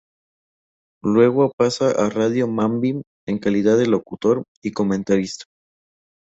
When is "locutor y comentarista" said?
3.85-5.45